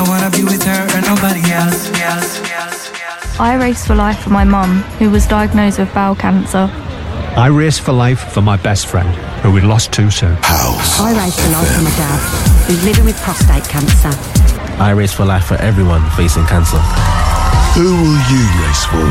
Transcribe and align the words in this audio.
I 0.00 0.08
wanna 0.08 0.30
be 0.30 0.42
with 0.44 0.62
her 0.62 0.88
and 0.96 1.04
nobody 1.04 1.44
else. 1.52 1.92
I 3.38 3.54
race 3.60 3.86
for 3.86 3.94
life 3.94 4.18
for 4.20 4.30
my 4.30 4.44
mum, 4.44 4.80
who 4.98 5.10
was 5.10 5.26
diagnosed 5.26 5.78
with 5.78 5.92
bowel 5.92 6.14
cancer. 6.14 6.70
I 7.36 7.48
race 7.48 7.78
for 7.78 7.92
life 7.92 8.32
for 8.32 8.40
my 8.40 8.56
best 8.56 8.86
friend, 8.86 9.14
who 9.42 9.52
we 9.52 9.60
lost 9.60 9.92
too 9.92 10.10
soon. 10.10 10.36
House. 10.40 11.00
I 11.00 11.12
race 11.12 11.36
for 11.36 11.52
life 11.52 11.68
for 11.68 11.82
my 11.82 11.90
dad, 12.00 12.20
who's 12.64 12.82
living 12.82 13.04
with 13.04 13.20
prostate 13.20 13.68
cancer. 13.68 14.08
I 14.80 14.92
race 14.92 15.12
for 15.12 15.26
life 15.26 15.44
for 15.44 15.56
everyone 15.56 16.00
facing 16.16 16.46
cancer. 16.46 16.80
Who 17.76 17.92
will 18.00 18.20
you 18.32 18.44
race 18.64 18.84
for? 18.88 19.04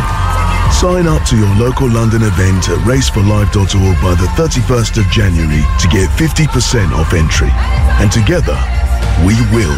Sign 0.74 1.06
up 1.06 1.22
to 1.30 1.38
your 1.38 1.54
local 1.62 1.88
London 1.88 2.24
event 2.24 2.68
at 2.68 2.80
raceforlife.org 2.90 4.02
by 4.02 4.16
the 4.18 4.30
31st 4.42 4.98
of 4.98 5.06
January 5.12 5.62
to 5.82 5.88
get 5.90 6.10
50% 6.18 6.94
off 6.98 7.14
entry. 7.14 7.54
And 8.02 8.12
together, 8.12 8.58
we 9.22 9.38
will 9.54 9.78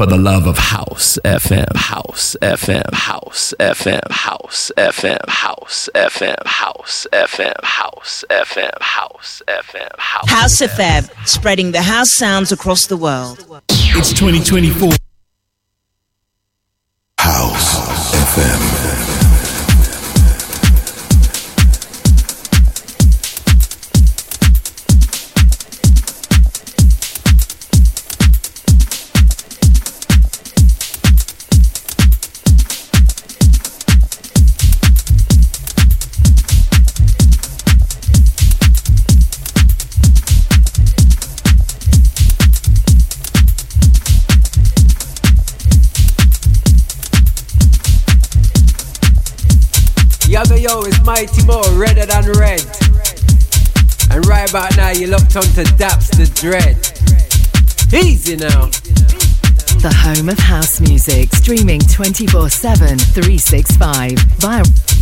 for 0.00 0.06
the 0.06 0.16
love 0.16 0.46
of 0.46 0.56
house 0.56 1.18
FM, 1.26 1.76
house 1.76 2.34
FM, 2.40 2.90
house 2.94 3.52
FM, 3.60 4.10
house 4.10 4.72
FM, 4.78 5.28
house 5.28 5.90
FM, 5.94 6.46
house 6.46 6.46
FM, 6.46 6.46
house 6.46 7.06
FM, 7.12 7.62
house 7.62 8.24
FM, 8.30 8.80
house 8.80 9.42
FM 9.46 9.98
House 9.98 10.62
FM, 10.62 11.28
spreading 11.28 11.72
the 11.72 11.82
house 11.82 12.10
sounds 12.10 12.50
across 12.50 12.86
the 12.86 12.96
world. 12.96 13.44
It's 13.68 14.14
2024. 14.14 14.90
House 17.18 17.79
Mighty 51.10 51.44
Mo, 51.44 51.60
redder 51.74 52.06
than 52.06 52.24
red. 52.38 52.64
And 54.12 54.24
right 54.26 54.48
about 54.48 54.76
now, 54.76 54.90
you're 54.90 55.08
locked 55.08 55.34
onto 55.34 55.64
Daps 55.74 56.16
the 56.16 56.30
Dread. 56.40 56.76
Easy 57.92 58.36
now. 58.36 58.66
The 59.82 59.92
home 59.92 60.28
of 60.28 60.38
house 60.38 60.80
music, 60.80 61.34
streaming 61.34 61.80
24 61.80 62.48
7, 62.48 62.96
365 62.96 64.18
via. 64.38 64.99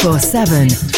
24-7 0.00 0.89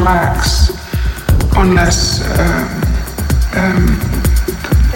relax 0.00 0.70
unless 1.56 2.22
um, 2.38 2.68
um, 3.60 3.86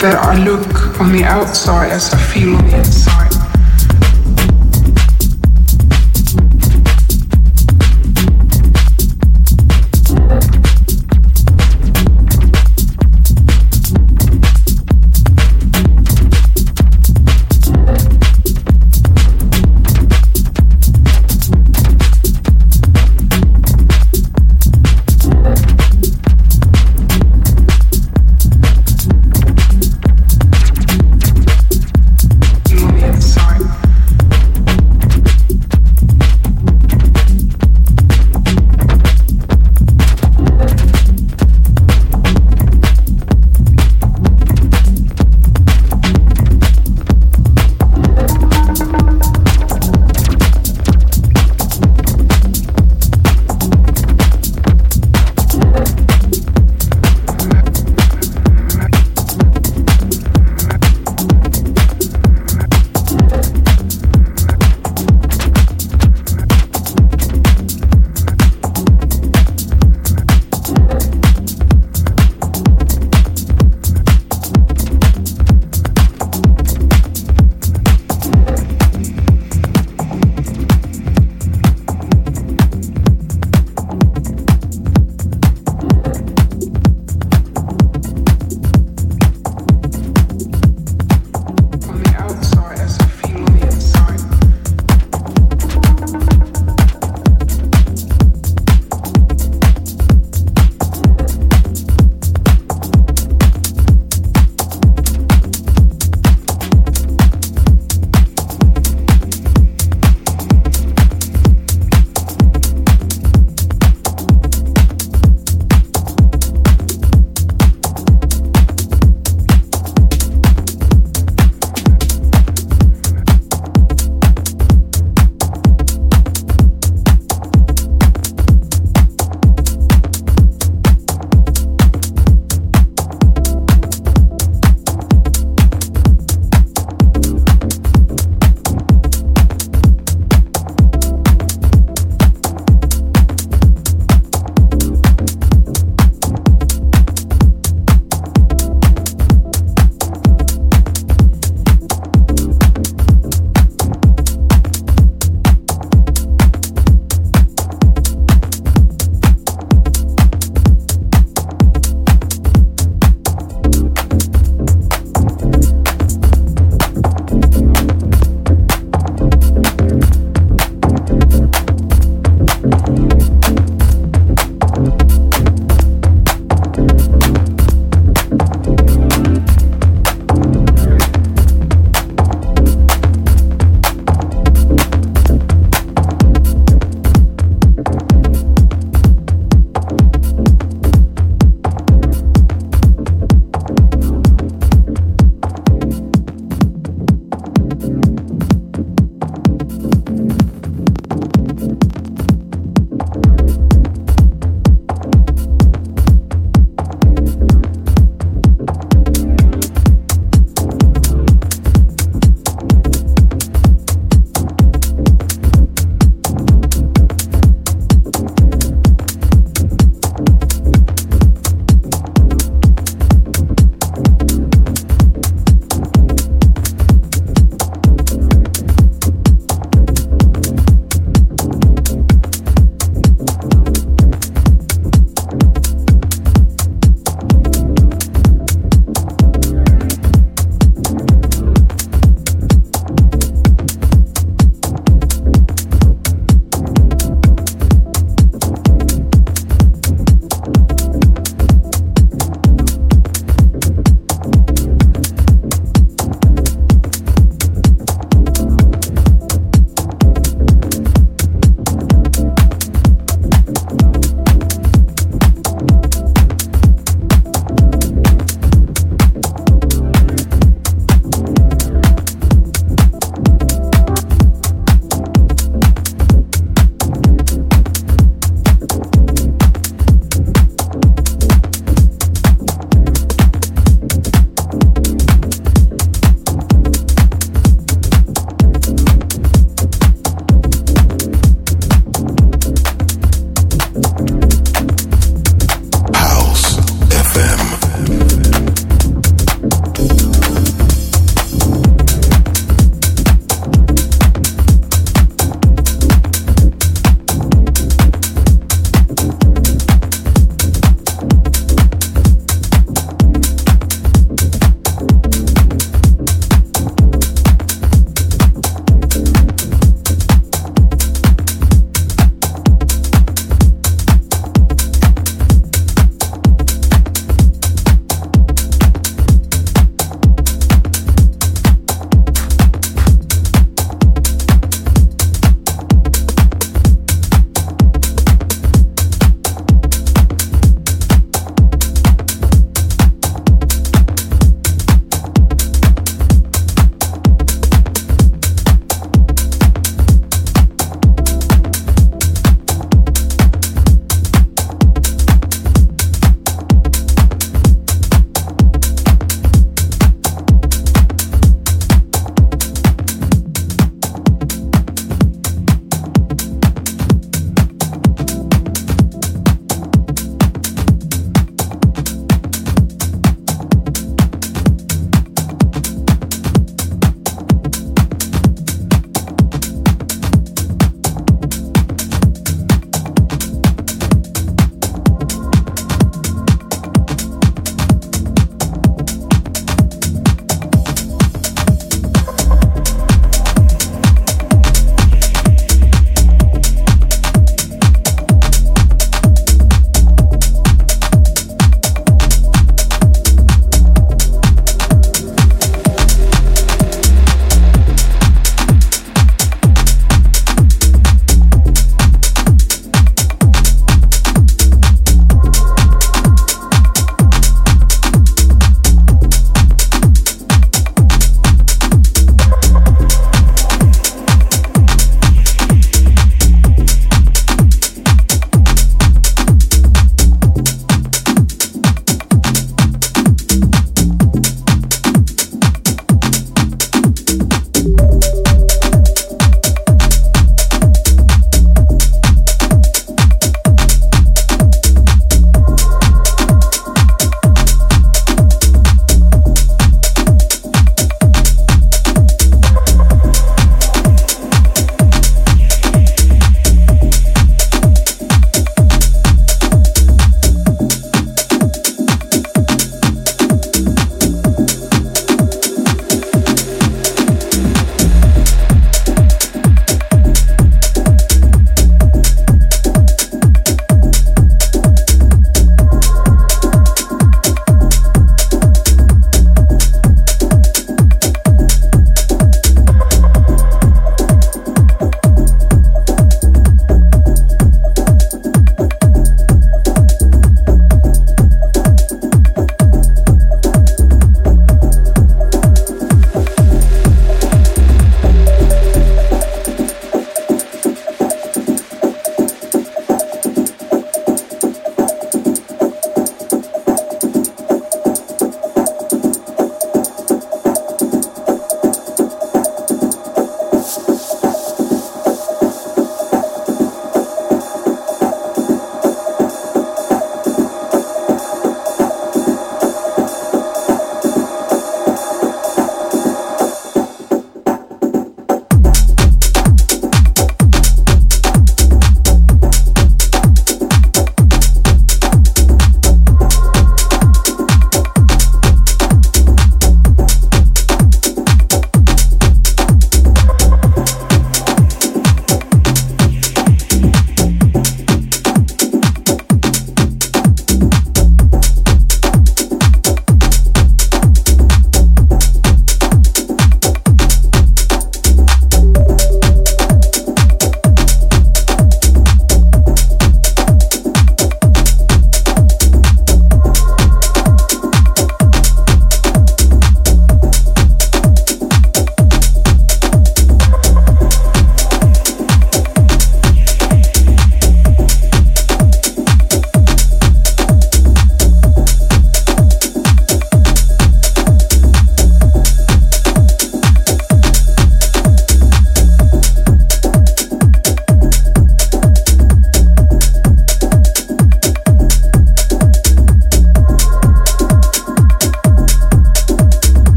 that 0.00 0.16
I 0.18 0.42
look 0.42 0.98
on 0.98 1.12
the 1.12 1.24
outside 1.24 1.90
as 1.92 2.12
I 2.14 2.18
feel 2.18 2.56
on 2.56 2.64
the 2.64 2.78
inside. 2.78 3.13